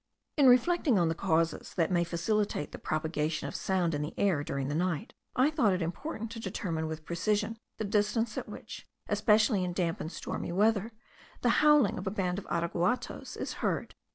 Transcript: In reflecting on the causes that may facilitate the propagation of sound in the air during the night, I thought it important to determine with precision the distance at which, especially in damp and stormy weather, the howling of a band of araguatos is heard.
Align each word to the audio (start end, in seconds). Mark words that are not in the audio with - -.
In 0.35 0.47
reflecting 0.47 0.97
on 0.97 1.09
the 1.09 1.13
causes 1.13 1.75
that 1.75 1.91
may 1.91 2.03
facilitate 2.03 2.71
the 2.71 2.79
propagation 2.79 3.47
of 3.47 3.53
sound 3.55 3.93
in 3.93 4.01
the 4.01 4.15
air 4.17 4.43
during 4.43 4.67
the 4.67 4.73
night, 4.73 5.13
I 5.35 5.51
thought 5.51 5.73
it 5.73 5.81
important 5.83 6.31
to 6.31 6.39
determine 6.39 6.87
with 6.87 7.05
precision 7.05 7.59
the 7.77 7.83
distance 7.85 8.35
at 8.35 8.49
which, 8.49 8.87
especially 9.07 9.63
in 9.63 9.73
damp 9.73 10.01
and 10.01 10.11
stormy 10.11 10.51
weather, 10.51 10.91
the 11.41 11.49
howling 11.61 11.99
of 11.99 12.07
a 12.07 12.09
band 12.09 12.39
of 12.39 12.47
araguatos 12.47 13.37
is 13.37 13.53
heard. 13.61 13.93